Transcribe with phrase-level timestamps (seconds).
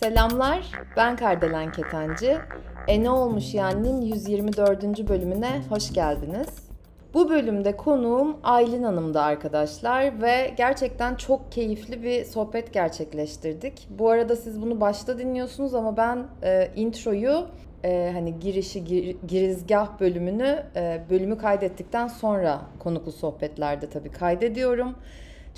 [0.00, 2.38] Selamlar, ben Kardelen Ketenci.
[2.88, 5.08] E ne olmuş yani'nin 124.
[5.08, 6.48] bölümüne hoş geldiniz.
[7.14, 13.88] Bu bölümde konuğum Aylin Hanım'dı arkadaşlar ve gerçekten çok keyifli bir sohbet gerçekleştirdik.
[13.90, 17.46] Bu arada siz bunu başta dinliyorsunuz ama ben e, introyu
[17.84, 24.94] e, hani girişi gir, girizgah bölümünü e, bölümü kaydettikten sonra konuklu sohbetlerde tabii kaydediyorum.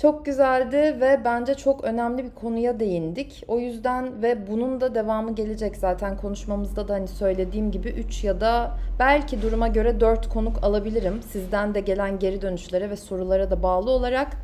[0.01, 3.43] Çok güzeldi ve bence çok önemli bir konuya değindik.
[3.47, 8.41] O yüzden ve bunun da devamı gelecek zaten konuşmamızda da hani söylediğim gibi 3 ya
[8.41, 11.21] da belki duruma göre 4 konuk alabilirim.
[11.23, 14.37] Sizden de gelen geri dönüşlere ve sorulara da bağlı olarak.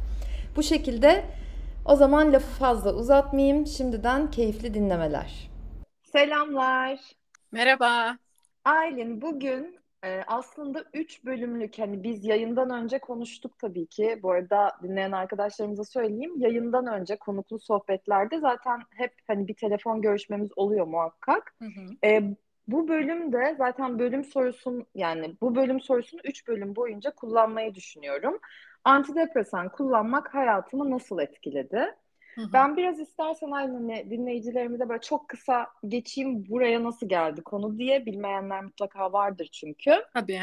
[0.56, 1.24] Bu şekilde
[1.86, 3.68] o zaman lafı fazla uzatmayayım.
[3.68, 5.50] Şimdiden keyifli dinlemeler.
[6.04, 7.21] Selamlar.
[7.52, 8.18] Merhaba.
[8.66, 14.20] Aylin bugün e, aslında 3 bölümlük hani biz yayından önce konuştuk tabii ki.
[14.24, 16.34] Bu arada dinleyen arkadaşlarımıza söyleyeyim.
[16.38, 21.56] Yayından önce konuklu sohbetlerde zaten hep hani bir telefon görüşmemiz oluyor muhakkak.
[21.60, 22.08] Hı hı.
[22.08, 22.36] E,
[22.68, 28.40] bu bölümde zaten bölüm sorusun yani bu bölüm sorusunu 3 bölüm boyunca kullanmayı düşünüyorum.
[28.84, 31.96] Antidepresan kullanmak hayatımı nasıl etkiledi?
[32.42, 32.54] Hı hı.
[32.54, 38.06] Ben biraz istersen aynı hani dinleyicilerimize böyle çok kısa geçeyim buraya nasıl geldi konu diye
[38.06, 39.92] bilmeyenler mutlaka vardır çünkü.
[40.14, 40.42] Tabii.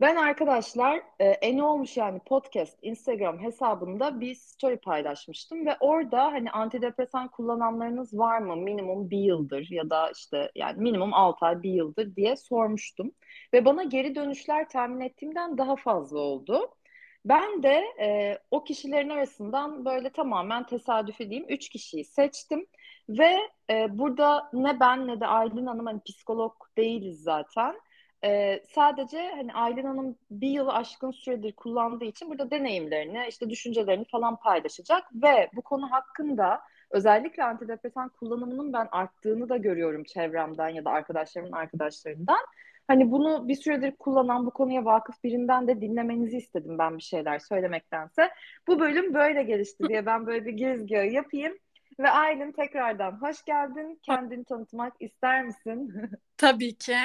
[0.00, 6.50] Ben arkadaşlar e, en olmuş yani podcast Instagram hesabında bir story paylaşmıştım ve orada hani
[6.50, 11.70] antidepresan kullananlarınız var mı minimum bir yıldır ya da işte yani minimum 6 ay bir
[11.70, 13.12] yıldır diye sormuştum.
[13.52, 16.70] Ve bana geri dönüşler tahmin ettiğimden daha fazla oldu.
[17.26, 22.66] Ben de e, o kişilerin arasından böyle tamamen tesadüfi diyeyim üç kişiyi seçtim
[23.08, 23.36] ve
[23.70, 27.80] e, burada ne ben ne de Aylin Hanım hani psikolog değiliz zaten.
[28.24, 34.04] E, sadece hani Aylin Hanım bir yılı aşkın süredir kullandığı için burada deneyimlerini, işte düşüncelerini
[34.04, 40.84] falan paylaşacak ve bu konu hakkında özellikle antidepresan kullanımının ben arttığını da görüyorum çevremden ya
[40.84, 42.46] da arkadaşlarımın arkadaşlarından.
[42.88, 47.38] Hani bunu bir süredir kullanan bu konuya vakıf birinden de dinlemenizi istedim ben bir şeyler
[47.38, 48.30] söylemektense.
[48.68, 51.58] Bu bölüm böyle gelişti diye ben böyle bir girizgahı yapayım.
[52.00, 54.00] Ve Aylin tekrardan hoş geldin.
[54.02, 55.94] Kendini tanıtmak ister misin?
[56.36, 56.96] Tabii ki.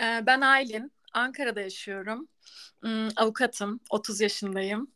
[0.00, 0.92] Ee, ben Aylin.
[1.12, 2.28] Ankara'da yaşıyorum.
[2.80, 3.80] Hmm, avukatım.
[3.90, 4.90] 30 yaşındayım.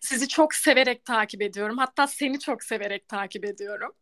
[0.00, 1.78] Sizi çok severek takip ediyorum.
[1.78, 3.92] Hatta seni çok severek takip ediyorum.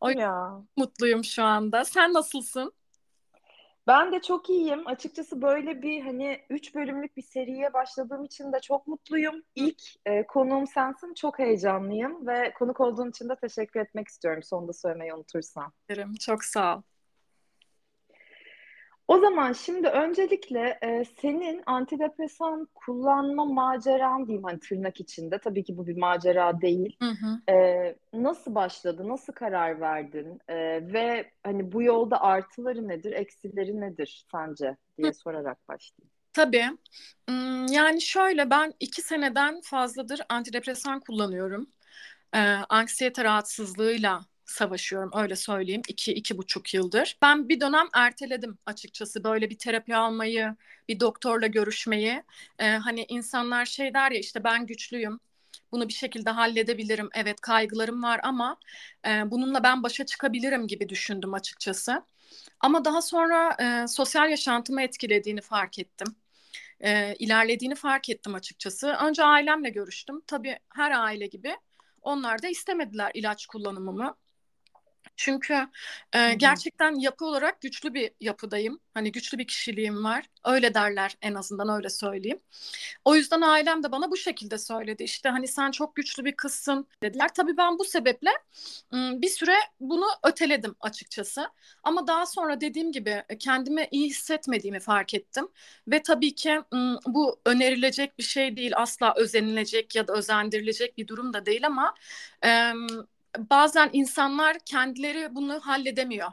[0.00, 0.62] O ya.
[0.76, 1.84] mutluyum şu anda.
[1.84, 2.72] Sen nasılsın?
[3.86, 4.86] Ben de çok iyiyim.
[4.86, 9.42] Açıkçası böyle bir hani üç bölümlük bir seriye başladığım için de çok mutluyum.
[9.54, 11.14] İlk e, konuğum sensin.
[11.14, 14.42] Çok heyecanlıyım ve konuk olduğun için de teşekkür etmek istiyorum.
[14.42, 15.72] Sonunda söylemeyi unutursam.
[16.20, 16.82] Çok sağ ol.
[19.08, 25.38] O zaman şimdi öncelikle e, senin antidepresan kullanma maceran diyeyim hani tırnak içinde.
[25.38, 26.96] Tabii ki bu bir macera değil.
[27.02, 27.40] Hı hı.
[27.50, 29.08] E, nasıl başladı?
[29.08, 30.40] Nasıl karar verdin?
[30.48, 30.54] E,
[30.92, 35.14] ve hani bu yolda artıları nedir, eksileri nedir sence diye hı.
[35.14, 36.10] sorarak başlayayım.
[36.32, 36.64] Tabii.
[37.28, 41.66] Hmm, yani şöyle ben iki seneden fazladır antidepresan kullanıyorum.
[42.34, 42.38] Ee,
[42.68, 47.18] anksiyete rahatsızlığıyla savaşıyorum öyle söyleyeyim iki iki buçuk yıldır.
[47.22, 50.56] Ben bir dönem erteledim açıkçası böyle bir terapi almayı,
[50.88, 52.22] bir doktorla görüşmeyi.
[52.58, 55.20] Ee, hani insanlar şey der ya işte ben güçlüyüm,
[55.72, 57.08] bunu bir şekilde halledebilirim.
[57.14, 58.56] Evet kaygılarım var ama
[59.06, 62.02] e, bununla ben başa çıkabilirim gibi düşündüm açıkçası.
[62.60, 66.16] Ama daha sonra e, sosyal yaşantımı etkilediğini fark ettim.
[66.80, 68.88] E, ilerlediğini fark ettim açıkçası.
[68.88, 70.22] Önce ailemle görüştüm.
[70.26, 71.56] Tabii her aile gibi
[72.02, 74.14] onlar da istemediler ilaç kullanımımı.
[75.16, 75.68] Çünkü
[76.12, 78.80] e, gerçekten yapı olarak güçlü bir yapıdayım.
[78.94, 80.24] Hani güçlü bir kişiliğim var.
[80.44, 82.40] Öyle derler en azından öyle söyleyeyim.
[83.04, 85.02] O yüzden ailem de bana bu şekilde söyledi.
[85.02, 87.28] İşte hani sen çok güçlü bir kızsın dediler.
[87.34, 88.30] Tabii ben bu sebeple
[88.92, 91.48] bir süre bunu öteledim açıkçası.
[91.82, 95.48] Ama daha sonra dediğim gibi kendimi iyi hissetmediğimi fark ettim.
[95.88, 96.60] Ve tabii ki
[97.06, 98.72] bu önerilecek bir şey değil.
[98.76, 101.94] Asla özenilecek ya da özendirilecek bir durum da değil ama
[103.50, 106.30] bazen insanlar kendileri bunu halledemiyor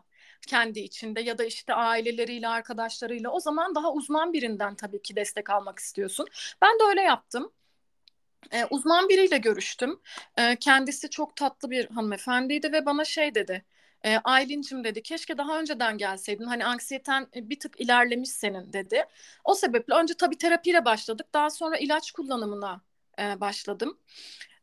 [0.47, 3.29] kendi içinde ya da işte aileleriyle, arkadaşlarıyla.
[3.29, 6.27] O zaman daha uzman birinden tabii ki destek almak istiyorsun.
[6.61, 7.51] Ben de öyle yaptım.
[8.51, 9.99] Ee, uzman biriyle görüştüm.
[10.37, 13.65] Ee, kendisi çok tatlı bir hanımefendiydi ve bana şey dedi.
[14.05, 16.45] E, Aylin'cim dedi keşke daha önceden gelseydin.
[16.45, 19.05] Hani anksiyeten bir tık ilerlemiş senin dedi.
[19.43, 21.27] O sebeple önce tabii terapiyle başladık.
[21.33, 22.81] Daha sonra ilaç kullanımına
[23.19, 23.97] e, başladım.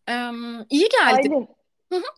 [0.08, 0.30] E,
[0.70, 1.28] iyi geldi.
[1.28, 1.48] Aylin,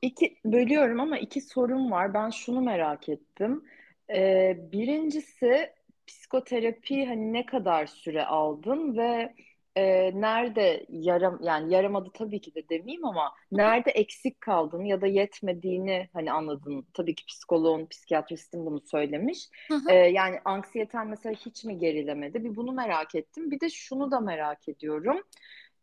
[0.02, 2.14] İki, bölüyorum ama iki sorum var.
[2.14, 3.64] Ben şunu merak ettim.
[4.11, 5.72] Ee, birincisi
[6.06, 9.34] psikoterapi hani ne kadar süre aldın ve
[9.76, 15.06] e, nerede yaram yani yaramadı tabii ki de demeyeyim ama nerede eksik kaldın ya da
[15.06, 16.87] yetmediğini hani anladın.
[16.94, 19.49] Tabii ki psikoloğun, psikiyatristin bunu söylemiş.
[19.87, 22.44] E, yani anksiyeten mesela hiç mi gerilemedi?
[22.44, 23.50] Bir bunu merak ettim.
[23.50, 25.23] Bir de şunu da merak ediyorum.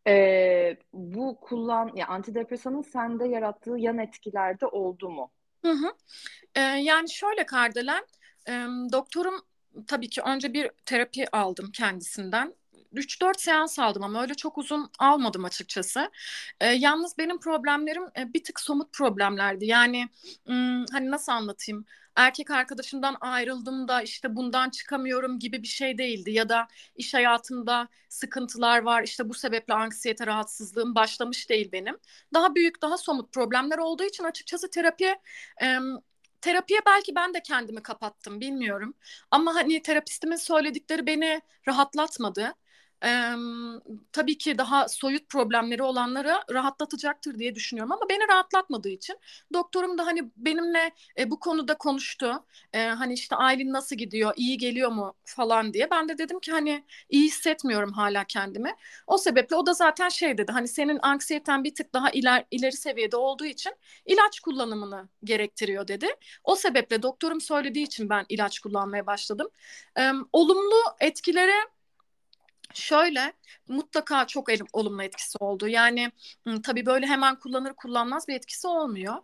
[0.06, 5.32] E, bu kullan ya antidepresanın sende yarattığı yan etkilerde oldu mu?
[5.64, 5.92] Hı hı.
[6.54, 8.06] Ee, yani şöyle Kardelen,
[8.48, 8.52] e,
[8.92, 9.34] doktorum
[9.86, 12.54] tabii ki önce bir terapi aldım kendisinden.
[12.92, 16.10] 3-4 seans aldım ama öyle çok uzun almadım açıkçası.
[16.60, 19.66] E, yalnız benim problemlerim e, bir tık somut problemlerdi.
[19.66, 20.08] Yani
[20.46, 21.84] hmm, hani nasıl anlatayım?
[22.16, 26.30] Erkek arkadaşımdan ayrıldım da işte bundan çıkamıyorum gibi bir şey değildi.
[26.30, 31.98] Ya da iş hayatımda sıkıntılar var işte bu sebeple anksiyete rahatsızlığım başlamış değil benim.
[32.34, 35.14] Daha büyük daha somut problemler olduğu için açıkçası terapi
[35.62, 35.78] e,
[36.40, 38.94] terapiye belki ben de kendimi kapattım bilmiyorum.
[39.30, 42.54] Ama hani terapistimin söyledikleri beni rahatlatmadı.
[43.04, 43.32] Ee,
[44.12, 49.18] tabii ki daha soyut problemleri olanları rahatlatacaktır diye düşünüyorum ama beni rahatlatmadığı için
[49.52, 52.44] doktorum da hani benimle e, bu konuda konuştu.
[52.72, 55.90] E, hani işte Aylin nasıl gidiyor, iyi geliyor mu falan diye.
[55.90, 58.74] Ben de dedim ki hani iyi hissetmiyorum hala kendimi.
[59.06, 62.76] O sebeple o da zaten şey dedi hani senin anksiyeten bir tık daha iler, ileri
[62.76, 63.72] seviyede olduğu için
[64.06, 66.06] ilaç kullanımını gerektiriyor dedi.
[66.44, 69.48] O sebeple doktorum söylediği için ben ilaç kullanmaya başladım.
[69.98, 71.77] E, olumlu etkileri
[72.74, 73.32] Şöyle
[73.68, 75.68] mutlaka çok olumlu etkisi oldu.
[75.68, 76.12] Yani
[76.62, 79.14] tabii böyle hemen kullanır kullanmaz bir etkisi olmuyor.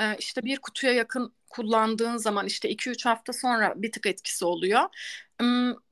[0.00, 4.82] Ee, işte bir kutuya yakın kullandığın zaman işte 2-3 hafta sonra bir tık etkisi oluyor.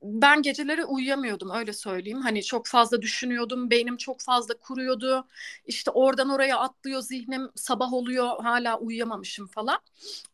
[0.03, 2.21] Ben geceleri uyuyamıyordum öyle söyleyeyim.
[2.21, 5.27] Hani çok fazla düşünüyordum, beynim çok fazla kuruyordu.
[5.65, 9.79] İşte oradan oraya atlıyor zihnim, sabah oluyor hala uyuyamamışım falan.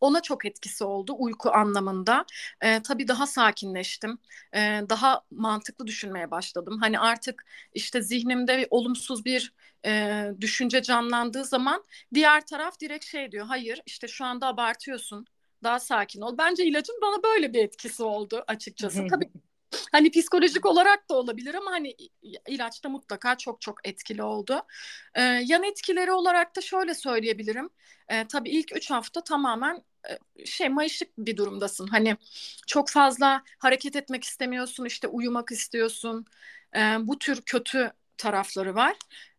[0.01, 2.25] Ona çok etkisi oldu uyku anlamında.
[2.62, 4.17] Ee, tabii daha sakinleştim,
[4.56, 6.77] ee, daha mantıklı düşünmeye başladım.
[6.81, 9.53] Hani artık işte zihnimde olumsuz bir
[9.85, 11.83] e, düşünce canlandığı zaman
[12.13, 13.45] diğer taraf direkt şey diyor.
[13.45, 15.25] Hayır işte şu anda abartıyorsun
[15.65, 16.38] daha sakin ol.
[16.38, 19.07] Bence ilacın bana böyle bir etkisi oldu açıkçası.
[19.07, 19.29] Tabii
[19.91, 21.95] hani psikolojik olarak da olabilir ama hani
[22.47, 24.62] ilaçta mutlaka çok çok etkili oldu.
[25.15, 27.69] Ee, yan etkileri olarak da şöyle söyleyebilirim.
[28.09, 31.88] Ee, tabii ilk üç hafta tamamen e, şey mayışık bir durumdasın.
[31.88, 32.17] Hani
[32.67, 36.25] çok fazla hareket etmek istemiyorsun, işte uyumak istiyorsun.
[36.75, 38.95] Ee, bu tür kötü tarafları var.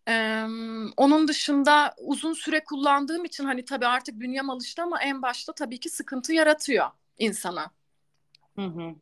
[0.08, 0.44] Ee,
[0.96, 5.80] onun dışında uzun süre kullandığım için hani tabii artık bünyem alıştı ama en başta tabii
[5.80, 6.86] ki sıkıntı yaratıyor
[7.18, 7.70] insana.
[8.56, 8.94] Hı hı.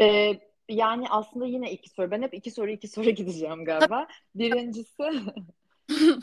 [0.00, 2.10] Ee, yani aslında yine iki soru.
[2.10, 4.06] Ben hep iki soru iki soru gideceğim galiba.
[4.34, 5.02] Birincisi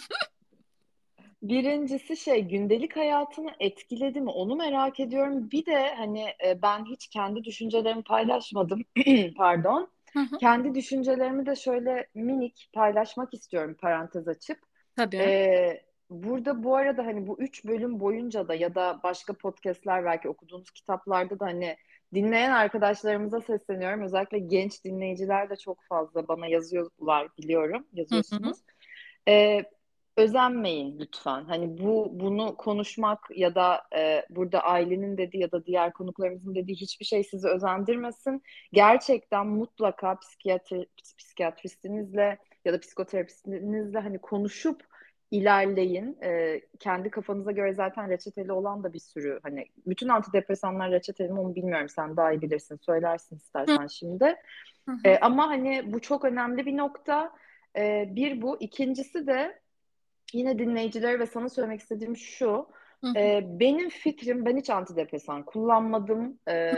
[1.44, 5.52] Birincisi şey gündelik hayatını etkiledi mi onu merak ediyorum.
[5.52, 6.26] Bir de hani
[6.62, 8.86] ben hiç kendi düşüncelerimi paylaşmadım.
[9.38, 9.93] Pardon.
[10.14, 10.38] Hı hı.
[10.38, 14.58] Kendi düşüncelerimi de şöyle minik paylaşmak istiyorum parantez açıp.
[14.96, 15.18] Tabii.
[15.18, 20.30] Ee, burada bu arada hani bu üç bölüm boyunca da ya da başka podcastler belki
[20.30, 21.78] okuduğunuz kitaplarda da hani
[22.14, 24.02] dinleyen arkadaşlarımıza sesleniyorum.
[24.02, 27.88] Özellikle genç dinleyiciler de çok fazla bana yazıyorlar biliyorum.
[27.94, 28.58] Yazıyorsunuz.
[29.28, 29.64] Ee,
[30.18, 31.46] özenmeyin lütfen.
[31.46, 36.76] Hani bu bunu konuşmak ya da e, burada ailenin dediği ya da diğer konuklarımızın dediği
[36.76, 38.44] hiçbir şey sizi özendirmesin.
[38.74, 40.88] Gerçekten mutlaka psikiyatri,
[41.18, 44.84] psikiyatristinizle ya da psikoterapistinizle hani konuşup
[45.32, 46.18] ilerleyin.
[46.24, 51.40] E, kendi kafanıza göre zaten reçeteli olan da bir sürü hani bütün antidepresanlar reçeteli mi
[51.40, 51.90] onu bilmiyorum.
[51.90, 52.80] Sen daha iyi bilirsin.
[52.82, 54.36] Söylersin istersen şimdi.
[55.06, 57.32] E, ama hani bu çok önemli bir nokta.
[57.78, 58.58] E, bir bu.
[58.60, 59.63] İkincisi de
[60.34, 62.68] yine dinleyicilere ve sana söylemek istediğim şu.
[63.16, 66.40] E, benim fikrim, ben hiç antidepresan kullanmadım.
[66.50, 66.74] E,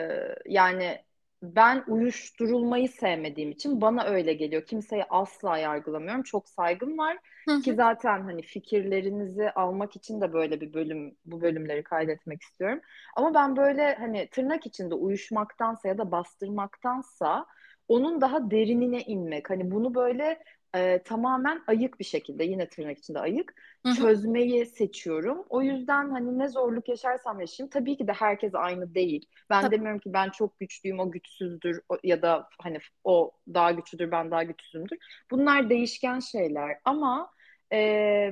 [0.45, 1.00] yani
[1.43, 4.65] ben uyuşturulmayı sevmediğim için bana öyle geliyor.
[4.65, 6.24] Kimseyi asla yargılamıyorum.
[6.24, 7.17] Çok saygım var.
[7.62, 12.81] Ki zaten hani fikirlerinizi almak için de böyle bir bölüm, bu bölümleri kaydetmek istiyorum.
[13.15, 17.45] Ama ben böyle hani tırnak içinde uyuşmaktansa ya da bastırmaktansa
[17.88, 19.50] onun daha derinine inmek.
[19.50, 20.43] Hani bunu böyle
[20.75, 23.53] e, tamamen ayık bir şekilde yine tırnak içinde ayık
[23.86, 23.96] Hı-hı.
[23.96, 25.46] çözmeyi seçiyorum.
[25.50, 29.25] O yüzden hani ne zorluk yaşarsam yaşayayım tabii ki de herkes aynı değil.
[29.50, 29.75] Ben tabii.
[29.75, 34.32] demiyorum ki ben çok güçlüyüm o güçsüzdür o, ya da hani o daha güçlüdür ben
[34.32, 34.98] daha güçsüzümdür.
[35.32, 37.32] Bunlar değişken şeyler ama
[37.74, 38.32] e,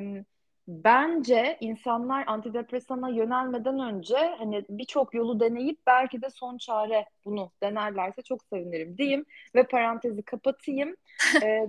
[0.68, 8.22] bence insanlar antidepresana yönelmeden önce hani birçok yolu deneyip belki de son çare bunu denerlerse
[8.22, 10.96] çok sevinirim diyeyim ve parantezi kapatayım.
[11.44, 11.68] ee,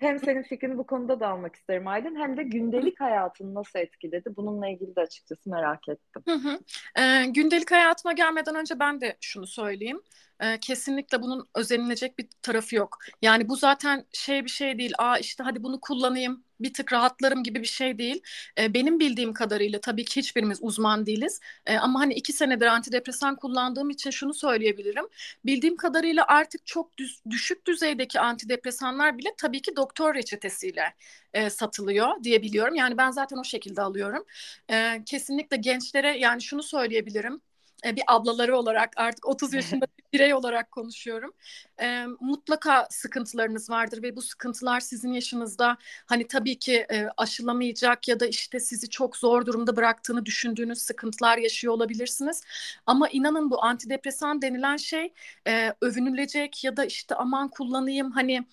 [0.00, 4.36] hem senin fikrini bu konuda da almak isterim Aydın hem de gündelik hayatını nasıl etkiledi
[4.36, 6.22] bununla ilgili de açıkçası merak ettim.
[6.28, 6.60] Hı hı.
[6.98, 10.02] Ee, gündelik hayatıma gelmeden önce ben de şunu söyleyeyim.
[10.40, 12.98] Ee, kesinlikle bunun özenilecek bir tarafı yok.
[13.22, 14.92] Yani bu zaten şey bir şey değil.
[14.98, 18.22] Aa işte hadi bunu kullanayım bir tık rahatlarım gibi bir şey değil.
[18.58, 21.40] Ee, benim bildiğim kadarıyla tabii ki hiçbirimiz uzman değiliz.
[21.66, 25.04] Ee, ama hani iki senedir antidepresan kullandığım için şunu söyleyebilirim.
[25.44, 30.94] Bildiğim kadarıyla artık çok düz, düşük düzeydeki antidepresanlar bile tabii ki doktor reçetesiyle
[31.34, 32.74] e, satılıyor diyebiliyorum.
[32.74, 34.24] Yani ben zaten o şekilde alıyorum.
[34.70, 37.40] E, kesinlikle gençlere yani şunu söyleyebilirim e,
[37.84, 41.32] bir ablaları olarak artık 30 yaşında bir birey olarak konuşuyorum.
[41.80, 48.20] E, mutlaka sıkıntılarınız vardır ve bu sıkıntılar sizin yaşınızda hani tabii ki e, aşılamayacak ya
[48.20, 52.42] da işte sizi çok zor durumda bıraktığını düşündüğünüz sıkıntılar yaşıyor olabilirsiniz.
[52.86, 55.12] Ama inanın bu antidepresan denilen şey
[55.48, 58.44] e, övünülecek ya da işte aman kullanayım hani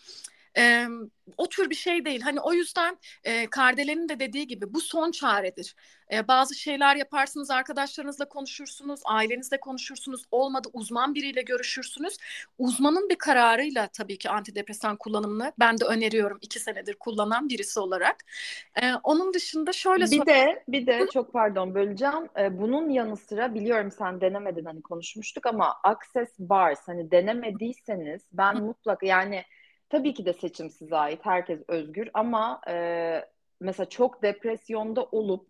[0.58, 0.88] e,
[1.38, 2.22] o tür bir şey değil.
[2.22, 5.76] Hani o yüzden e, Kardelen'in de dediği gibi bu son çaredir.
[6.14, 12.18] E, bazı şeyler yaparsınız, arkadaşlarınızla konuşursunuz, ailenizle konuşursunuz, olmadı uzman biriyle görüşürsünüz.
[12.58, 18.26] Uzmanın bir kararıyla tabii ki antidepresan kullanımını ben de öneriyorum iki senedir kullanan birisi olarak.
[18.82, 22.30] E, onun dışında şöyle bir de bir de çok pardon böleceğim.
[22.40, 28.64] E, bunun yanı sıra biliyorum sen denemedin hani konuşmuştuk ama Access Bars hani denemediyseniz ben
[28.64, 29.44] mutlaka yani
[29.90, 31.20] Tabii ki de seçim size ait.
[31.26, 33.26] Herkes özgür ama e,
[33.60, 35.48] mesela çok depresyonda olup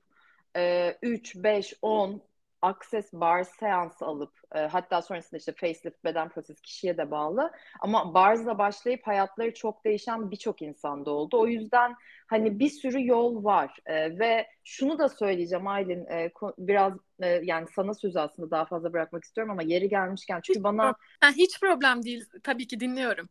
[0.56, 2.22] e, 3, 5, 10
[2.62, 8.14] Access Bar seansı alıp e, hatta sonrasında işte facelift beden protezi kişiye de bağlı ama
[8.14, 11.40] Bars'la başlayıp hayatları çok değişen birçok insanda oldu.
[11.40, 11.96] O yüzden
[12.28, 17.68] hani bir sürü yol var e, ve şunu da söyleyeceğim Aylin e, biraz e, yani
[17.76, 21.34] sana sözü aslında daha fazla bırakmak istiyorum ama yeri gelmişken çünkü hiç bana problem.
[21.36, 23.30] hiç problem değil tabii ki dinliyorum.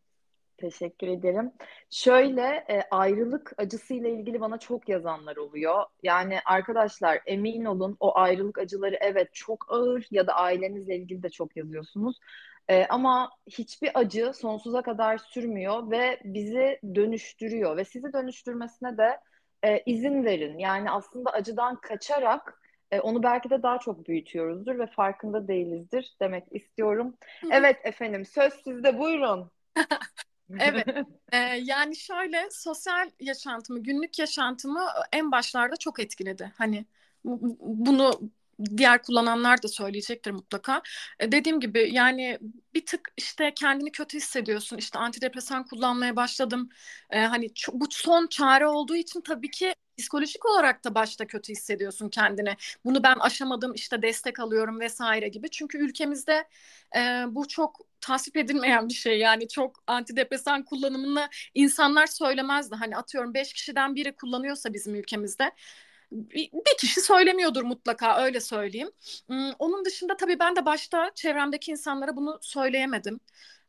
[0.58, 1.52] Teşekkür ederim.
[1.90, 5.84] Şöyle e, ayrılık acısıyla ilgili bana çok yazanlar oluyor.
[6.02, 11.30] Yani arkadaşlar emin olun o ayrılık acıları evet çok ağır ya da ailenizle ilgili de
[11.30, 12.18] çok yazıyorsunuz.
[12.68, 19.20] E, ama hiçbir acı sonsuza kadar sürmüyor ve bizi dönüştürüyor ve sizi dönüştürmesine de
[19.62, 20.58] e, izin verin.
[20.58, 22.60] Yani aslında acıdan kaçarak
[22.90, 27.16] e, onu belki de daha çok büyütüyoruzdur ve farkında değilizdir demek istiyorum.
[27.50, 29.50] Evet efendim söz sizde buyurun.
[30.60, 30.86] Evet.
[31.32, 36.52] Ee, yani şöyle sosyal yaşantımı, günlük yaşantımı en başlarda çok etkiledi.
[36.58, 36.86] Hani
[37.24, 38.30] bunu
[38.76, 40.82] diğer kullananlar da söyleyecektir mutlaka.
[41.20, 42.38] E, dediğim gibi yani
[42.74, 44.76] bir tık işte kendini kötü hissediyorsun.
[44.76, 46.68] İşte antidepresan kullanmaya başladım.
[47.10, 52.08] E, hani bu son çare olduğu için tabii ki psikolojik olarak da başta kötü hissediyorsun
[52.08, 52.56] kendini.
[52.84, 55.50] Bunu ben aşamadım işte destek alıyorum vesaire gibi.
[55.50, 56.48] Çünkü ülkemizde
[56.96, 59.18] e, bu çok tasvip edilmeyen bir şey.
[59.18, 62.74] Yani çok antidepresan kullanımını insanlar söylemezdi.
[62.74, 65.52] Hani atıyorum beş kişiden biri kullanıyorsa bizim ülkemizde
[66.12, 68.90] bir, kişi söylemiyordur mutlaka öyle söyleyeyim.
[69.26, 73.20] Hmm, onun dışında tabii ben de başta çevremdeki insanlara bunu söyleyemedim.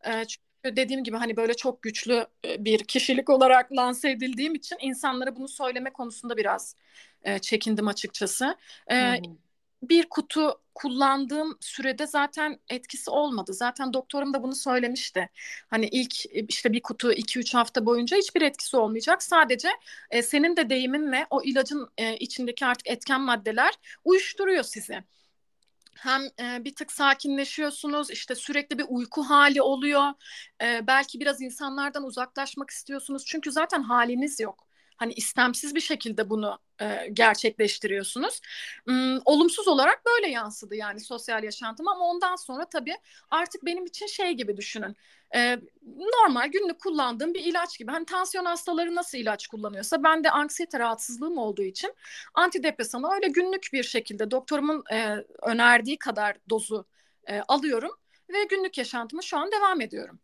[0.05, 4.77] E, çünkü dediğim gibi hani böyle çok güçlü e, bir kişilik olarak lanse edildiğim için
[4.81, 6.75] insanlara bunu söyleme konusunda biraz
[7.23, 8.57] e, çekindim açıkçası.
[8.91, 9.37] E, hmm
[9.81, 13.53] bir kutu kullandığım sürede zaten etkisi olmadı.
[13.53, 15.29] Zaten doktorum da bunu söylemişti.
[15.67, 19.23] Hani ilk işte bir kutu 2-3 hafta boyunca hiçbir etkisi olmayacak.
[19.23, 19.69] Sadece
[20.11, 23.73] e, senin de deyiminle o ilacın e, içindeki artık etken maddeler
[24.05, 25.03] uyuşturuyor sizi
[25.99, 30.13] hem e, bir tık sakinleşiyorsunuz işte sürekli bir uyku hali oluyor.
[30.61, 33.25] E, belki biraz insanlardan uzaklaşmak istiyorsunuz.
[33.25, 34.66] Çünkü zaten haliniz yok
[34.97, 38.41] hani istemsiz bir şekilde bunu e, gerçekleştiriyorsunuz.
[38.85, 42.95] Hmm, olumsuz olarak böyle yansıdı yani sosyal yaşantım ama ondan sonra tabii
[43.31, 44.95] artık benim için şey gibi düşünün.
[45.35, 45.59] E,
[45.97, 47.91] normal günlük kullandığım bir ilaç gibi.
[47.91, 51.93] Hani tansiyon hastaları nasıl ilaç kullanıyorsa ben de anksiyete rahatsızlığım olduğu için
[52.33, 56.85] antidepresanı öyle günlük bir şekilde doktorumun e, önerdiği kadar dozu
[57.27, 57.91] e, alıyorum
[58.29, 60.19] ve günlük yaşantımı şu an devam ediyorum.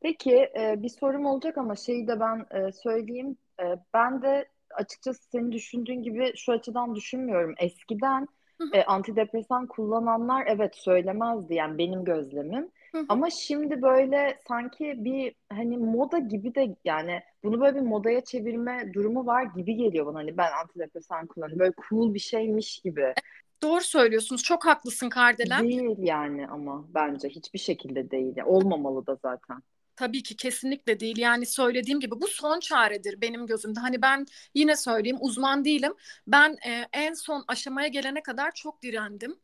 [0.00, 3.36] Peki e, bir sorum olacak ama şeyi de ben e, söyleyeyim.
[3.62, 7.54] E, ben de açıkçası senin düşündüğün gibi şu açıdan düşünmüyorum.
[7.58, 8.28] Eskiden
[8.72, 12.70] e, antidepresan kullananlar evet söylemezdi yani benim gözlemim.
[13.08, 18.92] Ama şimdi böyle sanki bir hani moda gibi de yani bunu böyle bir modaya çevirme
[18.94, 20.18] durumu var gibi geliyor bana.
[20.18, 21.58] Hani ben antidepresan kullanıyorum.
[21.58, 23.14] Böyle cool bir şeymiş gibi.
[23.62, 24.42] Doğru söylüyorsunuz.
[24.42, 25.64] Çok haklısın Kardelen.
[25.64, 28.36] Değil yani ama bence hiçbir şekilde değil.
[28.44, 29.62] Olmamalı da zaten.
[29.96, 31.18] Tabii ki kesinlikle değil.
[31.18, 33.80] Yani söylediğim gibi bu son çaredir benim gözümde.
[33.80, 35.94] Hani ben yine söyleyeyim uzman değilim.
[36.26, 39.38] Ben e, en son aşamaya gelene kadar çok direndim.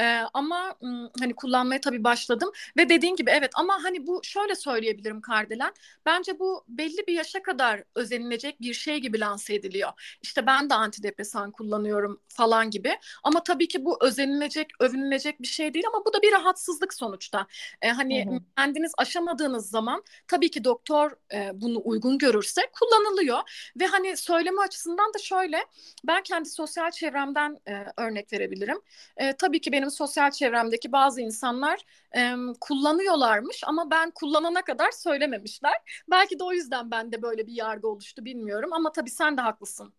[0.00, 0.74] Ee, ama
[1.20, 5.72] hani kullanmaya tabii başladım ve dediğin gibi evet ama hani bu şöyle söyleyebilirim Kardelen.
[6.06, 10.18] Bence bu belli bir yaşa kadar özenilecek bir şey gibi lanse ediliyor.
[10.22, 12.98] İşte ben de antidepresan kullanıyorum falan gibi.
[13.24, 17.46] Ama tabii ki bu özenilecek, övünülecek bir şey değil ama bu da bir rahatsızlık sonuçta.
[17.82, 18.40] Ee, hani hı hı.
[18.56, 23.38] kendiniz aşamadığınız zaman tabii ki doktor e, bunu uygun görürse kullanılıyor
[23.80, 25.64] ve hani söyleme açısından da şöyle
[26.04, 28.80] ben kendi sosyal çevremden e, örnek verebilirim.
[29.16, 31.80] E, tabii ki benim sosyal çevremdeki bazı insanlar
[32.16, 36.04] e, kullanıyorlarmış ama ben kullanana kadar söylememişler.
[36.10, 39.92] Belki de o yüzden bende böyle bir yargı oluştu bilmiyorum ama tabii sen de haklısın.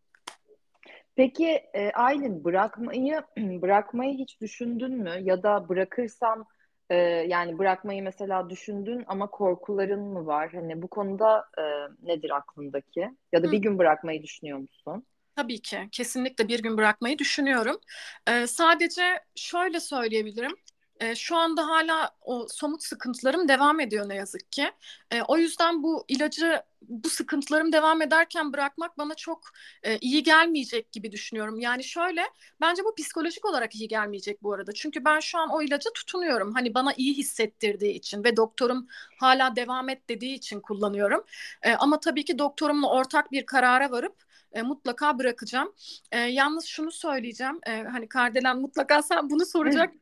[1.15, 6.45] Peki e, Aylin bırakmayı bırakmayı hiç düşündün mü ya da bırakırsam
[6.89, 6.95] e,
[7.27, 10.51] yani bırakmayı mesela düşündün ama korkuların mı var?
[10.53, 11.63] Hani bu konuda e,
[12.07, 13.09] nedir aklındaki?
[13.31, 13.51] Ya da Hı.
[13.51, 15.05] bir gün bırakmayı düşünüyor musun?
[15.35, 15.89] Tabii ki.
[15.91, 17.79] Kesinlikle bir gün bırakmayı düşünüyorum.
[18.27, 20.51] Ee, sadece şöyle söyleyebilirim.
[20.99, 24.71] Ee, şu anda hala o somut sıkıntılarım devam ediyor ne yazık ki.
[25.11, 29.49] Ee, o yüzden bu ilacı bu sıkıntılarım devam ederken bırakmak bana çok
[29.83, 31.59] e, iyi gelmeyecek gibi düşünüyorum.
[31.59, 32.21] Yani şöyle
[32.61, 34.71] bence bu psikolojik olarak iyi gelmeyecek bu arada.
[34.73, 36.53] Çünkü ben şu an o ilaca tutunuyorum.
[36.53, 38.87] Hani bana iyi hissettirdiği için ve doktorum
[39.19, 41.23] hala devam et dediği için kullanıyorum.
[41.63, 44.15] E, ama tabii ki doktorumla ortak bir karara varıp
[44.51, 45.73] e, mutlaka bırakacağım.
[46.11, 47.59] E, yalnız şunu söyleyeceğim.
[47.67, 49.93] E, hani Kardelen mutlaka sen bunu soracak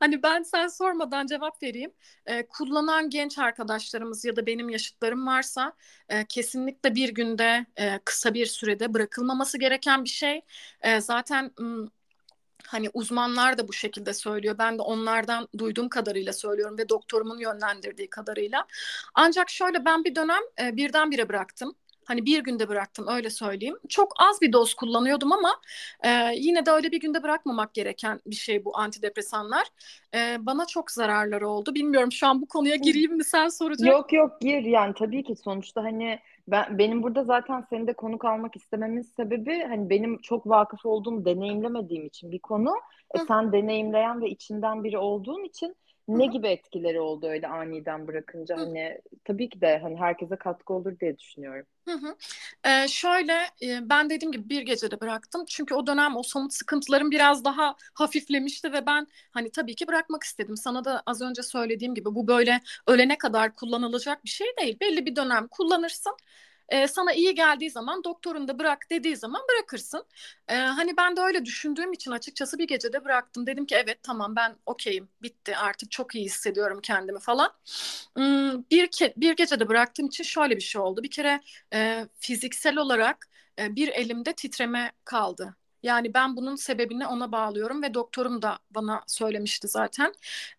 [0.00, 1.92] hani ben sen sormadan cevap vereyim.
[2.26, 5.72] E, kullanan genç arkadaşlarımız ya da benim yaşıtlarım varsa
[6.08, 10.40] e, kesinlikle bir günde e, kısa bir sürede bırakılmaması gereken bir şey.
[10.80, 11.50] E, zaten
[12.66, 14.58] hani uzmanlar da bu şekilde söylüyor.
[14.58, 18.66] Ben de onlardan duyduğum kadarıyla söylüyorum ve doktorumun yönlendirdiği kadarıyla.
[19.14, 21.74] Ancak şöyle ben bir dönem e, birdenbire bıraktım.
[22.10, 23.76] Hani bir günde bıraktım öyle söyleyeyim.
[23.88, 25.60] Çok az bir doz kullanıyordum ama
[26.04, 29.66] e, yine de öyle bir günde bırakmamak gereken bir şey bu antidepresanlar.
[30.14, 31.74] E, bana çok zararları oldu.
[31.74, 33.86] Bilmiyorum şu an bu konuya gireyim mi sen soracaksın.
[33.86, 38.24] Yok yok gir yani tabii ki sonuçta hani ben benim burada zaten seni de konuk
[38.24, 42.74] almak istememin sebebi hani benim çok vakıf olduğum deneyimlemediğim için bir konu.
[43.14, 45.76] E, sen deneyimleyen ve içinden biri olduğun için
[46.18, 51.00] ne gibi etkileri oldu öyle aniden bırakınca hani tabii ki de hani herkese katkı olur
[51.00, 51.66] diye düşünüyorum.
[51.88, 52.16] Hı hı.
[52.64, 57.10] Ee, şöyle e, ben dediğim gibi bir gecede bıraktım çünkü o dönem o somut sıkıntılarım
[57.10, 60.56] biraz daha hafiflemişti ve ben hani tabii ki bırakmak istedim.
[60.56, 64.76] Sana da az önce söylediğim gibi bu böyle ölene kadar kullanılacak bir şey değil.
[64.80, 66.16] Belli bir dönem kullanırsın
[66.70, 70.04] e, sana iyi geldiği zaman doktorun da bırak dediği zaman bırakırsın.
[70.48, 73.46] E, hani ben de öyle düşündüğüm için açıkçası bir gecede bıraktım.
[73.46, 77.52] Dedim ki evet tamam ben okeyim bitti artık çok iyi hissediyorum kendimi falan.
[78.16, 81.02] Hmm, bir, ke- bir gecede bıraktığım için şöyle bir şey oldu.
[81.02, 81.40] Bir kere
[81.74, 83.28] e, fiziksel olarak
[83.58, 85.56] e, bir elimde titreme kaldı.
[85.82, 90.12] Yani ben bunun sebebini ona bağlıyorum ve doktorum da bana söylemişti zaten.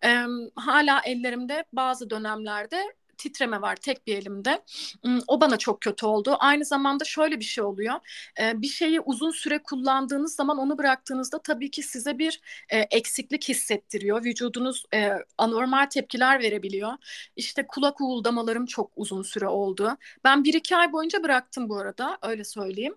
[0.04, 0.24] Ee,
[0.56, 4.62] hala ellerimde bazı dönemlerde titreme var tek bir elimde.
[5.04, 6.36] Hmm, o bana çok kötü oldu.
[6.40, 7.94] Aynı zamanda şöyle bir şey oluyor.
[8.40, 13.48] Ee, bir şeyi uzun süre kullandığınız zaman onu bıraktığınızda tabii ki size bir e, eksiklik
[13.48, 14.24] hissettiriyor.
[14.24, 16.92] Vücudunuz e, anormal tepkiler verebiliyor.
[17.36, 19.96] İşte kulak uğuldamalarım çok uzun süre oldu.
[20.24, 22.94] Ben bir iki ay boyunca bıraktım bu arada öyle söyleyeyim.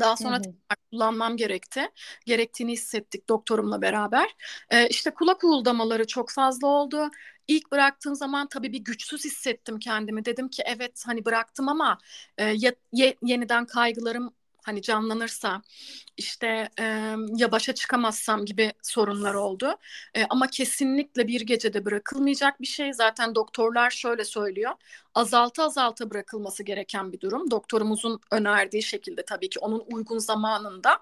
[0.00, 0.54] Daha sonra hı hı.
[0.92, 1.88] kullanmam gerekti.
[2.26, 4.30] Gerektiğini hissettik doktorumla beraber.
[4.70, 7.10] Ee, işte kulak uğuldamaları çok fazla oldu.
[7.48, 10.24] İlk bıraktığım zaman tabii bir güçsüz hissettim kendimi.
[10.24, 11.98] Dedim ki evet hani bıraktım ama
[12.38, 12.44] e,
[12.92, 14.34] ye, yeniden kaygılarım
[14.68, 15.62] hani canlanırsa
[16.16, 16.84] işte e,
[17.36, 19.76] ya başa çıkamazsam gibi sorunlar oldu.
[20.14, 22.92] E, ama kesinlikle bir gecede bırakılmayacak bir şey.
[22.92, 24.72] Zaten doktorlar şöyle söylüyor.
[25.14, 27.50] Azalta azalta bırakılması gereken bir durum.
[27.50, 31.00] Doktorumuzun önerdiği şekilde tabii ki onun uygun zamanında.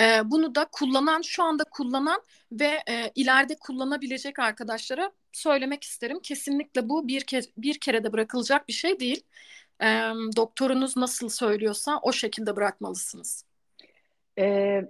[0.00, 2.22] E, bunu da kullanan şu anda kullanan
[2.52, 6.20] ve e, ileride kullanabilecek arkadaşlara söylemek isterim.
[6.20, 9.22] Kesinlikle bu bir, ke bir kerede bırakılacak bir şey değil
[9.84, 13.44] e, doktorunuz nasıl söylüyorsa o şekilde bırakmalısınız.
[14.38, 14.80] E,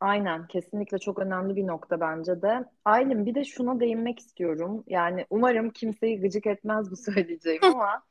[0.00, 2.64] aynen kesinlikle çok önemli bir nokta bence de.
[2.84, 4.84] Aylin bir de şuna değinmek istiyorum.
[4.86, 8.02] Yani umarım kimseyi gıcık etmez bu söyleyeceğim ama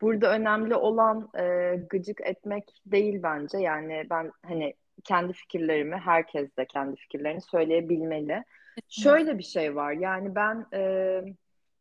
[0.00, 3.58] burada önemli olan e, gıcık etmek değil bence.
[3.58, 8.44] Yani ben hani kendi fikirlerimi herkes de kendi fikirlerini söyleyebilmeli.
[8.88, 11.22] Şöyle bir şey var yani ben e,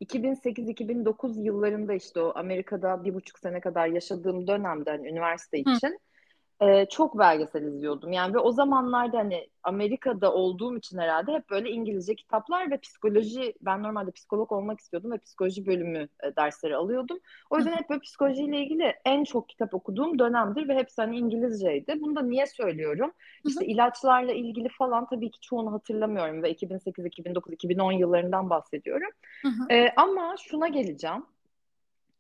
[0.02, 6.00] 2008-2009 yıllarında işte o Amerika'da bir buçuk sene kadar yaşadığım dönemde hani üniversite için
[6.62, 8.12] e, çok belgesel izliyordum.
[8.12, 13.54] Yani ve o zamanlarda hani Amerika'da olduğum için herhalde hep böyle İngilizce kitaplar ve psikoloji
[13.62, 17.20] ben normalde psikolog olmak istiyordum ve psikoloji bölümü e, dersleri alıyordum.
[17.50, 21.98] O yüzden hep böyle psikolojiyle ilgili en çok kitap okuduğum dönemdir ve hepsi hani İngilizceydi.
[22.02, 23.12] Bunu da niye söylüyorum?
[23.46, 29.10] İşte ilaçlarla ilgili falan tabii ki çoğunu hatırlamıyorum ve 2008, 2009, 2010 yıllarından bahsediyorum.
[29.70, 31.26] E, ama şuna geleceğim.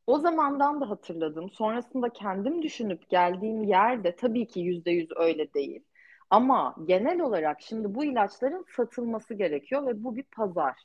[0.07, 1.49] O zamandan da hatırladım.
[1.49, 5.83] Sonrasında kendim düşünüp geldiğim yerde tabii ki yüzde yüz öyle değil.
[6.29, 10.77] Ama genel olarak şimdi bu ilaçların satılması gerekiyor ve bu bir pazar.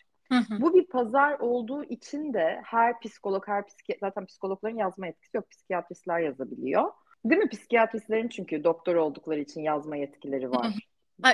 [0.60, 5.50] Bu bir pazar olduğu için de her psikolog, her psikiyatr, zaten psikologların yazma yetkisi yok,
[5.50, 6.92] psikiyatristler yazabiliyor.
[7.24, 7.48] Değil mi?
[7.48, 10.74] Psikiyatristlerin çünkü doktor oldukları için yazma yetkileri var.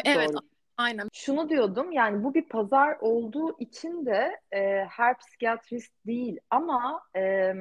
[0.04, 0.38] evet, Doğru.
[0.76, 1.08] Aynen.
[1.12, 7.54] Şunu diyordum, yani bu bir pazar olduğu için de e, her psikiyatrist değil ama e,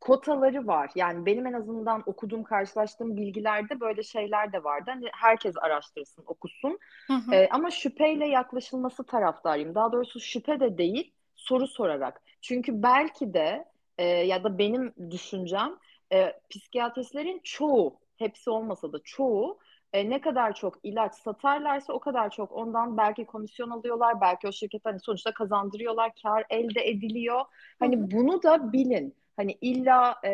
[0.00, 0.90] kotaları var.
[0.94, 4.90] Yani benim en azından okuduğum, karşılaştığım bilgilerde böyle şeyler de vardı.
[4.90, 6.78] Hani herkes araştırsın, okusun.
[7.06, 7.34] Hı hı.
[7.34, 9.74] E, ama şüpheyle yaklaşılması taraftarıyım.
[9.74, 12.22] Daha doğrusu şüphe de değil, soru sorarak.
[12.40, 13.64] Çünkü belki de
[13.98, 15.76] e, ya da benim düşüncem
[16.12, 19.58] e, psikiyatristlerin çoğu, hepsi olmasa da çoğu
[19.92, 24.52] e, ne kadar çok ilaç satarlarsa o kadar çok ondan belki komisyon alıyorlar, belki o
[24.52, 27.40] şirket hani sonuçta kazandırıyorlar, kar elde ediliyor.
[27.78, 29.14] Hani bunu da bilin.
[29.36, 30.30] Hani illa e,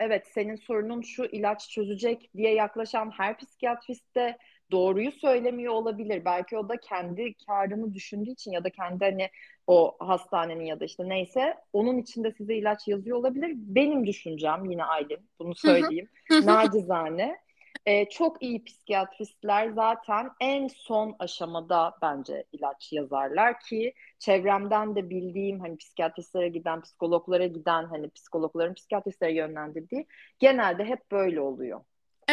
[0.00, 4.38] evet senin sorunun şu ilaç çözecek diye yaklaşan her psikiyatrist de
[4.70, 6.24] doğruyu söylemiyor olabilir.
[6.24, 9.30] Belki o da kendi karını düşündüğü için ya da kendi hani
[9.66, 13.52] o hastanenin ya da işte neyse onun içinde size ilaç yazıyor olabilir.
[13.54, 16.08] Benim düşüncem yine Aylin bunu söyleyeyim.
[16.30, 17.38] Nacizane.
[17.86, 25.60] E, çok iyi psikiyatristler zaten en son aşamada bence ilaç yazarlar ki çevremden de bildiğim
[25.60, 30.06] hani psikiyatristlere giden, psikologlara giden hani psikologların psikiyatristlere yönlendirdiği
[30.38, 31.80] genelde hep böyle oluyor.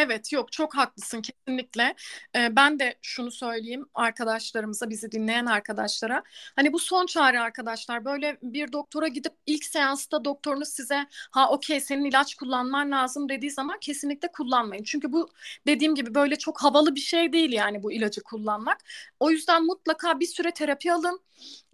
[0.02, 1.94] Evet yok çok haklısın kesinlikle.
[2.36, 6.22] Ee, ben de şunu söyleyeyim arkadaşlarımıza bizi dinleyen arkadaşlara.
[6.56, 11.80] Hani bu son çare arkadaşlar böyle bir doktora gidip ilk seansta doktorunuz size ha okey
[11.80, 14.84] senin ilaç kullanman lazım dediği zaman kesinlikle kullanmayın.
[14.84, 15.30] Çünkü bu
[15.66, 18.78] dediğim gibi böyle çok havalı bir şey değil yani bu ilacı kullanmak.
[19.20, 21.20] O yüzden mutlaka bir süre terapi alın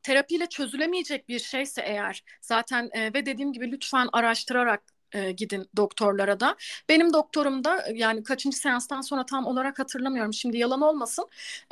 [0.03, 6.41] terapiyle çözülemeyecek bir şeyse eğer zaten e, ve dediğim gibi lütfen araştırarak e, gidin doktorlara
[6.41, 6.57] da.
[6.89, 11.29] Benim doktorum da yani kaçıncı seanstan sonra tam olarak hatırlamıyorum şimdi yalan olmasın.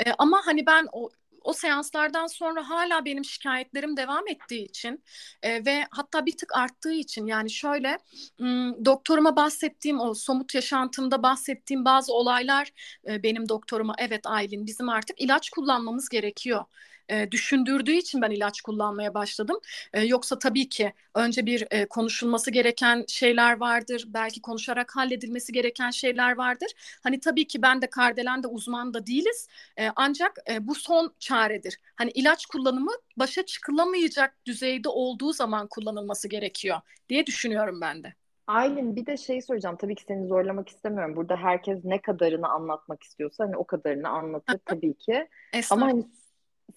[0.06, 1.10] E, ama hani ben o
[1.44, 5.04] o seanslardan sonra hala benim şikayetlerim devam ettiği için
[5.42, 7.98] e, ve hatta bir tık arttığı için yani şöyle
[8.38, 12.70] m, doktoruma bahsettiğim o somut yaşantımda bahsettiğim bazı olaylar
[13.08, 16.64] e, benim doktoruma evet Aylin bizim artık ilaç kullanmamız gerekiyor
[17.08, 19.60] e, düşündürdüğü için ben ilaç kullanmaya başladım.
[19.92, 24.04] E, yoksa tabii ki önce bir e, konuşulması gereken şeyler vardır.
[24.06, 26.68] Belki konuşarak halledilmesi gereken şeyler vardır.
[27.02, 29.48] Hani tabii ki ben de Kardelen'de uzman da değiliz.
[29.78, 31.78] E, ancak e, bu son çaredir.
[31.96, 38.14] Hani ilaç kullanımı başa çıkılamayacak düzeyde olduğu zaman kullanılması gerekiyor diye düşünüyorum ben de.
[38.46, 39.76] Aylin bir de şey soracağım.
[39.76, 41.16] Tabii ki seni zorlamak istemiyorum.
[41.16, 45.28] Burada herkes ne kadarını anlatmak istiyorsa hani o kadarını anlatır tabii ki.
[45.70, 46.04] Ama hani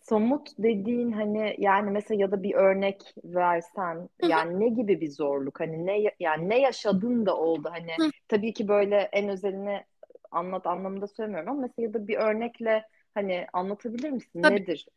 [0.03, 5.59] somut dediğin hani yani mesela ya da bir örnek versen yani ne gibi bir zorluk?
[5.59, 7.69] Hani ne yani ne yaşadın da oldu?
[7.71, 7.91] Hani
[8.27, 9.83] tabii ki böyle en özelini
[10.31, 12.83] anlat anlamında söylemiyorum ama mesela ya da bir örnekle
[13.13, 14.43] hani anlatabilir misin?
[14.43, 14.53] Tabii.
[14.53, 14.87] nedir?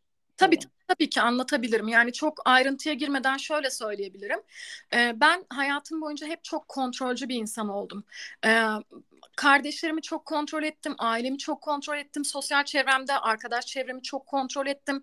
[0.41, 1.89] Tabii tabii ki anlatabilirim.
[1.89, 4.41] Yani çok ayrıntıya girmeden şöyle söyleyebilirim.
[4.95, 8.05] Ee, ben hayatım boyunca hep çok kontrolcü bir insan oldum.
[8.47, 8.63] Ee,
[9.37, 15.03] kardeşlerimi çok kontrol ettim, ailemi çok kontrol ettim, sosyal çevremde arkadaş çevremi çok kontrol ettim.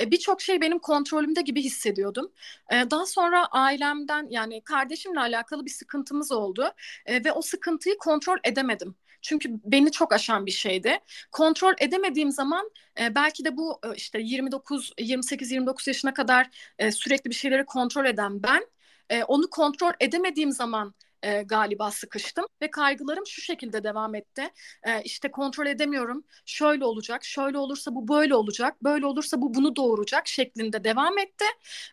[0.00, 2.32] Ee, Birçok şey benim kontrolümde gibi hissediyordum.
[2.72, 6.72] Ee, daha sonra ailemden yani kardeşimle alakalı bir sıkıntımız oldu
[7.06, 8.94] ee, ve o sıkıntıyı kontrol edemedim.
[9.22, 10.98] Çünkü beni çok aşan bir şeydi.
[11.32, 16.92] Kontrol edemediğim zaman e, belki de bu e, işte 29, 28, 29 yaşına kadar e,
[16.92, 18.66] sürekli bir şeyleri kontrol eden ben
[19.10, 24.42] e, onu kontrol edemediğim zaman e, galiba sıkıştım ve kaygılarım şu şekilde devam etti.
[24.82, 26.24] E, işte kontrol edemiyorum.
[26.46, 31.44] Şöyle olacak, şöyle olursa bu böyle olacak, böyle olursa bu bunu doğuracak şeklinde devam etti.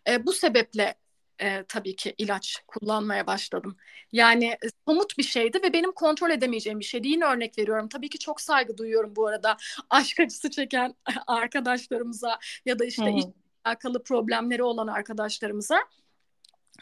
[0.09, 0.95] E, bu sebeple
[1.39, 3.77] e, tabii ki ilaç kullanmaya başladım.
[4.11, 7.07] Yani e, somut bir şeydi ve benim kontrol edemeyeceğim bir şeydi.
[7.07, 7.89] Yine örnek veriyorum.
[7.89, 9.57] Tabii ki çok saygı duyuyorum bu arada
[9.89, 10.95] aşk acısı çeken
[11.27, 13.25] arkadaşlarımıza ya da işte iş
[13.65, 15.79] alakalı problemleri olan arkadaşlarımıza.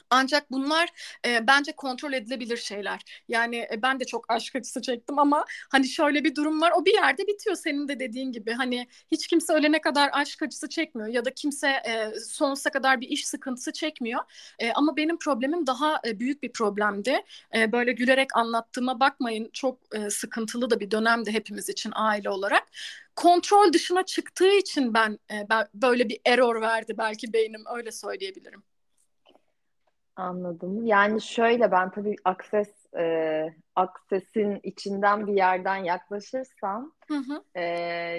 [0.10, 0.90] Ancak bunlar
[1.26, 3.02] e, bence kontrol edilebilir şeyler.
[3.28, 6.72] Yani e, ben de çok aşk acısı çektim ama hani şöyle bir durum var.
[6.76, 8.54] O bir yerde bitiyor senin de dediğin gibi.
[8.54, 13.08] Hani hiç kimse ölene kadar aşk acısı çekmiyor ya da kimse e, sonsuza kadar bir
[13.08, 14.22] iş sıkıntısı çekmiyor.
[14.60, 17.22] E, ama benim problemim daha e, büyük bir problemdi.
[17.56, 19.50] E, böyle gülerek anlattığıma bakmayın.
[19.54, 22.64] Çok e, sıkıntılı da bir dönemdi hepimiz için aile olarak
[23.16, 28.64] kontrol dışına çıktığı için ben, e, ben böyle bir error verdi belki beynim öyle söyleyebilirim.
[30.16, 30.86] Anladım.
[30.86, 37.44] Yani şöyle ben tabii akses e, aksesin içinden bir yerden yaklaşırsam Hı hı.
[37.56, 37.62] e,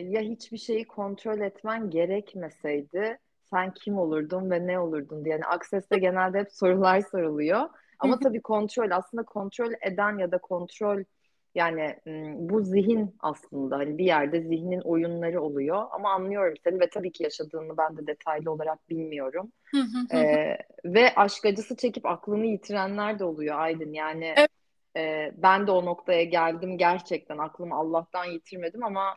[0.03, 3.19] ya hiçbir şeyi kontrol etmen gerekmeseydi
[3.51, 5.33] sen kim olurdun ve ne olurdun diye.
[5.33, 7.69] Yani akseste genelde hep sorular soruluyor.
[7.99, 11.03] Ama tabii kontrol aslında kontrol eden ya da kontrol
[11.55, 11.97] yani
[12.37, 17.23] bu zihin aslında hani bir yerde zihnin oyunları oluyor ama anlıyorum seni ve tabii ki
[17.23, 19.53] yaşadığını ben de detaylı olarak bilmiyorum.
[20.12, 24.51] ee, ve aşk acısı çekip aklını yitirenler de oluyor Aydın yani evet.
[24.97, 29.14] e, ben de o noktaya geldim gerçekten aklımı Allah'tan yitirmedim ama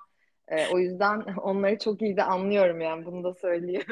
[0.47, 3.83] e, o yüzden onları çok iyi de anlıyorum yani bunu da söyleyeyim.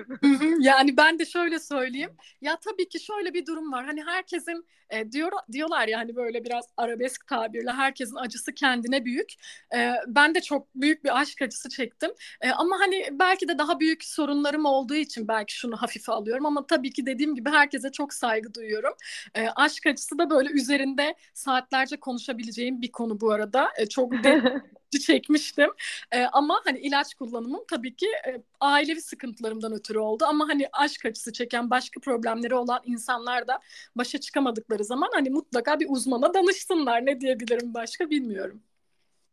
[0.59, 2.11] yani ben de şöyle söyleyeyim.
[2.41, 3.85] Ya tabii ki şöyle bir durum var.
[3.85, 9.33] Hani herkesin e, diyor diyorlar ya hani böyle biraz arabesk tabirle herkesin acısı kendine büyük.
[9.75, 12.11] E, ben de çok büyük bir aşk acısı çektim.
[12.41, 16.67] E, ama hani belki de daha büyük sorunlarım olduğu için belki şunu hafife alıyorum ama
[16.67, 18.93] tabii ki dediğim gibi herkese çok saygı duyuyorum.
[19.35, 23.69] E, aşk acısı da böyle üzerinde saatlerce konuşabileceğim bir konu bu arada.
[23.77, 24.41] E, çok de
[24.99, 25.69] çekmiştim.
[26.11, 30.25] E, ama hani ilaç kullanımım tabii ki e, ailevi sıkıntılarımdan ötürü oldu.
[30.27, 33.59] Ama hani aşk acısı çeken başka problemleri olan insanlar da
[33.95, 37.05] başa çıkamadıkları zaman hani mutlaka bir uzmana danışsınlar.
[37.05, 38.61] Ne diyebilirim başka bilmiyorum.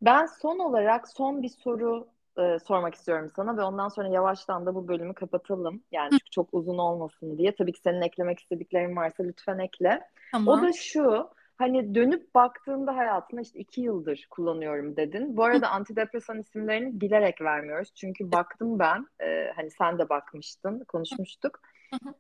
[0.02, 4.74] Ben son olarak son bir soru e, sormak istiyorum sana ve ondan sonra yavaştan da
[4.74, 5.82] bu bölümü kapatalım.
[5.92, 7.54] Yani çünkü çok uzun olmasın diye.
[7.54, 10.08] Tabii ki senin eklemek istediklerin varsa lütfen ekle.
[10.32, 10.58] Tamam.
[10.58, 11.28] O da şu
[11.62, 15.36] Hani dönüp baktığında hayatına işte iki yıldır kullanıyorum dedin.
[15.36, 17.94] Bu arada antidepresan isimlerini bilerek vermiyoruz.
[17.94, 21.60] Çünkü baktım ben, e, hani sen de bakmıştın, konuşmuştuk.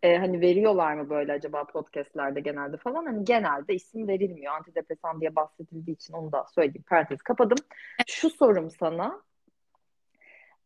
[0.02, 3.06] E, hani veriyorlar mı böyle acaba podcastlerde genelde falan?
[3.06, 4.54] Hani genelde isim verilmiyor.
[4.54, 6.84] Antidepresan diye bahsedildiği için onu da söyleyeyim.
[6.88, 7.58] Parantez kapadım.
[8.06, 9.22] Şu sorum sana.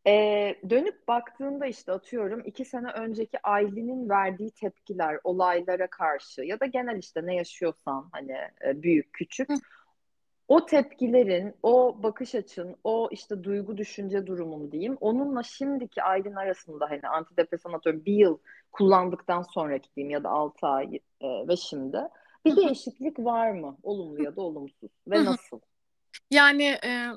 [0.07, 6.66] Ee, dönüp baktığında işte atıyorum iki sene önceki Aylin'in verdiği tepkiler olaylara karşı ya da
[6.66, 8.37] genel işte ne yaşıyorsan hani
[8.83, 9.49] büyük küçük
[10.49, 16.90] o tepkilerin, o bakış açın, o işte duygu düşünce durumun diyeyim onunla şimdiki Aylin arasında
[16.90, 18.38] hani antidepresan atıyorum bir yıl
[18.73, 21.99] kullandıktan sonraki diyeyim ya da altı ay e, ve şimdi
[22.45, 23.77] bir değişiklik var mı?
[23.83, 25.61] Olumlu ya da olumsuz ve nasıl?
[26.31, 27.09] Yani e,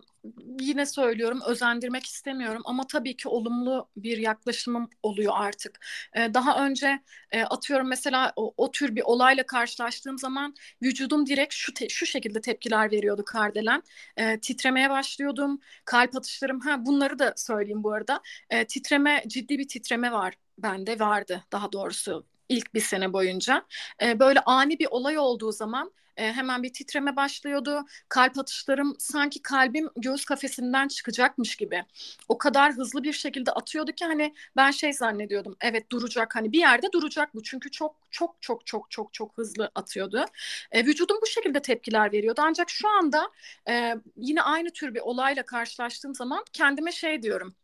[0.62, 5.80] yine söylüyorum özendirmek istemiyorum ama tabii ki olumlu bir yaklaşımım oluyor artık.
[6.16, 7.00] E, daha önce
[7.32, 12.06] e, atıyorum mesela o, o tür bir olayla karşılaştığım zaman vücudum direkt şu te- şu
[12.06, 13.84] şekilde tepkiler veriyordu Kardelen.
[14.18, 15.60] E, titremeye başlıyordum.
[15.86, 18.22] Kalp atışlarım ha bunları da söyleyeyim bu arada.
[18.50, 23.66] E, titreme ciddi bir titreme var bende vardı daha doğrusu ilk bir sene boyunca.
[24.02, 27.86] E, böyle ani bir olay olduğu zaman e, hemen bir titreme başlıyordu.
[28.10, 31.84] Kalp atışlarım sanki kalbim göğüs kafesinden çıkacakmış gibi.
[32.30, 35.56] O kadar hızlı bir şekilde atıyordu ki hani ben şey zannediyordum.
[35.62, 37.44] Evet duracak hani bir yerde duracak bu.
[37.44, 40.26] Çünkü çok çok çok çok çok çok hızlı atıyordu.
[40.72, 42.42] E, vücudum bu şekilde tepkiler veriyordu.
[42.44, 43.32] Ancak şu anda
[43.70, 47.56] e, yine aynı tür bir olayla karşılaştığım zaman kendime şey diyorum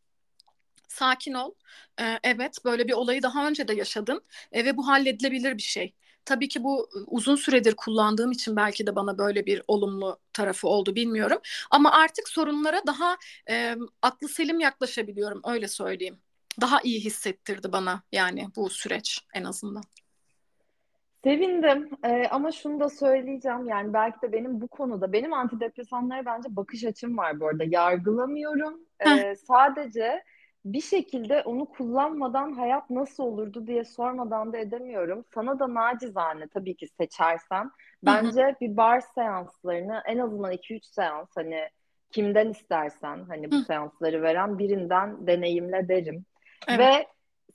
[0.88, 1.52] sakin ol.
[2.02, 4.22] Ee, evet böyle bir olayı daha önce de yaşadın
[4.52, 5.94] ee, ve bu halledilebilir bir şey.
[6.26, 10.96] Tabii ki bu uzun süredir kullandığım için belki de bana böyle bir olumlu tarafı oldu
[10.96, 11.40] bilmiyorum.
[11.72, 13.18] Ama artık sorunlara daha
[13.50, 16.20] e, aklı selim yaklaşabiliyorum öyle söyleyeyim.
[16.62, 19.84] Daha iyi hissettirdi bana yani bu süreç en azından.
[21.26, 26.56] Sevindim ee, ama şunu da söyleyeceğim yani belki de benim bu konuda benim antidepresanlara bence
[26.56, 30.24] bakış açım var bu arada yargılamıyorum ee, sadece
[30.66, 35.26] bir şekilde onu kullanmadan hayat nasıl olurdu diye sormadan da edemiyorum.
[35.34, 37.72] Sana da nacizane tabii ki seçersen
[38.04, 41.70] bence bir bar seanslarını en azından 2-3 seans hani
[42.12, 46.26] kimden istersen hani bu seansları veren birinden deneyimle derim.
[46.68, 46.80] Evet.
[46.80, 47.08] Ve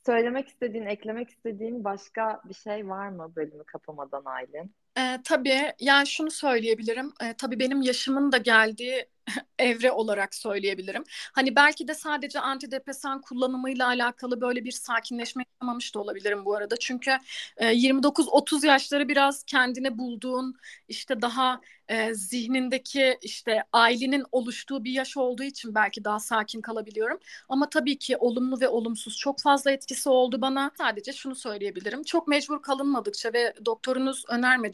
[0.06, 4.74] söylemek istediğin, eklemek istediğin başka bir şey var mı bölümü kapamadan Aylin?
[4.98, 7.12] E, tabii yani şunu söyleyebilirim.
[7.22, 9.08] E, tabii benim yaşımın da geldiği
[9.58, 11.04] evre olarak söyleyebilirim.
[11.32, 16.76] Hani belki de sadece antidepresan kullanımıyla alakalı böyle bir sakinleşme yaşamamış da olabilirim bu arada.
[16.76, 17.10] Çünkü
[17.56, 20.54] e, 29-30 yaşları biraz kendine bulduğun
[20.88, 27.18] işte daha e, zihnindeki işte ailenin oluştuğu bir yaş olduğu için belki daha sakin kalabiliyorum.
[27.48, 30.70] Ama tabii ki olumlu ve olumsuz çok fazla etkisi oldu bana.
[30.78, 32.02] Sadece şunu söyleyebilirim.
[32.02, 34.24] Çok mecbur kalınmadıkça ve doktorunuz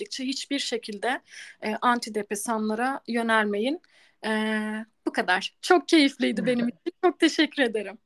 [0.07, 1.21] önermedikçe hiçbir şekilde
[1.63, 3.81] e, antidepresanlara yönelmeyin.
[4.27, 5.57] Ee, bu kadar.
[5.63, 6.93] Çok keyifliydi benim için.
[7.05, 7.99] Çok teşekkür ederim.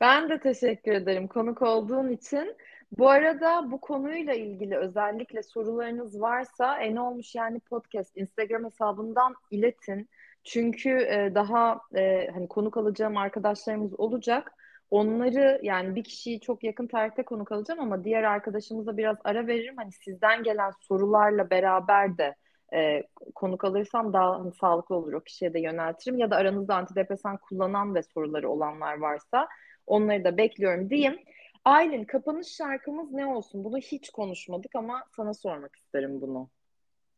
[0.00, 2.54] Ben de teşekkür ederim konuk olduğun için.
[2.98, 10.08] Bu arada bu konuyla ilgili özellikle sorularınız varsa en olmuş yani podcast Instagram hesabından iletin.
[10.44, 14.52] Çünkü e, daha e, hani konuk alacağım arkadaşlarımız olacak.
[14.90, 19.74] Onları yani bir kişiyi çok yakın tarihte konuk alacağım ama diğer arkadaşımıza biraz ara veririm.
[19.76, 22.34] Hani sizden gelen sorularla beraber de
[22.74, 23.02] e,
[23.34, 26.18] konuk alırsam daha hani, sağlıklı olur o kişiye de yöneltirim.
[26.18, 29.48] Ya da aranızda antidepresan kullanan ve soruları olanlar varsa
[29.86, 31.18] onları da bekliyorum diyeyim.
[31.64, 33.64] Aylin kapanış şarkımız ne olsun?
[33.64, 36.48] Bunu hiç konuşmadık ama sana sormak isterim bunu.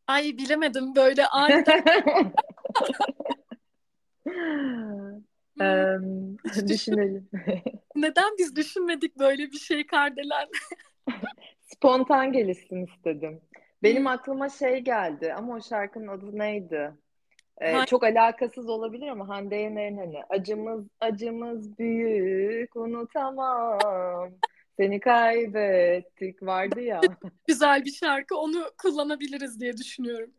[0.07, 1.83] Ay bilemedim böyle aniden.
[5.61, 7.29] ee, düşünelim.
[7.95, 10.47] Neden biz düşünmedik böyle bir şey Kardelen?
[11.61, 13.41] Spontan gelişsin istedim.
[13.83, 14.07] Benim hmm.
[14.07, 16.91] aklıma şey geldi ama o şarkının adı neydi?
[17.61, 24.31] Ee, çok alakasız olabilir ama Hande Yener'in hani acımız acımız büyük unutamam
[24.77, 27.01] seni kaybettik vardı ya.
[27.47, 30.31] Güzel bir şarkı onu kullanabiliriz diye düşünüyorum.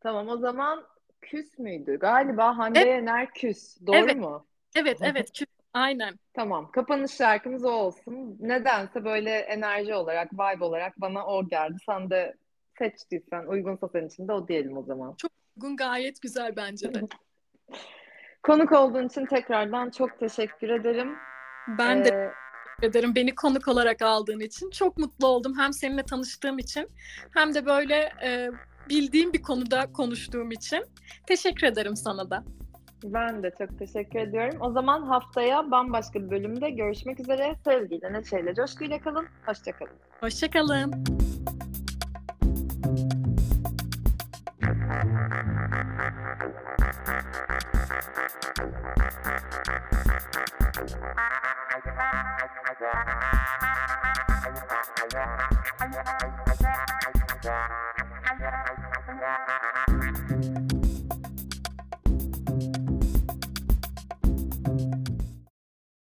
[0.00, 0.86] tamam o zaman
[1.22, 1.98] küs müydü?
[1.98, 2.88] Galiba Hande evet.
[2.88, 3.76] Yener küs.
[3.86, 4.16] Doğru evet.
[4.16, 4.46] mu?
[4.76, 5.48] Evet evet küs.
[5.72, 6.14] Aynen.
[6.34, 6.70] Tamam.
[6.70, 8.36] Kapanış şarkımız o olsun.
[8.40, 11.76] Nedense böyle enerji olarak, vibe olarak bana o geldi.
[11.86, 12.34] Sen de
[12.78, 15.14] seçtiysen, uygunsa senin için de o diyelim o zaman.
[15.14, 17.00] Çok uygun, gayet güzel bence de.
[18.42, 21.16] konuk olduğun için tekrardan çok teşekkür ederim.
[21.78, 22.32] Ben ee, de
[22.82, 23.14] ederim.
[23.14, 24.70] Beni konuk olarak aldığın için.
[24.70, 25.58] Çok mutlu oldum.
[25.58, 26.88] Hem seninle tanıştığım için
[27.34, 28.50] hem de böyle e,
[28.88, 30.84] bildiğim bir konuda konuştuğum için.
[31.26, 32.44] Teşekkür ederim sana da.
[33.04, 34.58] Ben de çok teşekkür ediyorum.
[34.60, 37.56] O zaman haftaya bambaşka bir bölümde görüşmek üzere.
[37.64, 39.26] Sevgiyle, neşeyle, coşkuyla kalın.
[39.46, 39.92] Hoşçakalın.
[40.20, 41.04] Hoşçakalın.
[58.38, 58.75] Thank
[59.26, 60.85] Música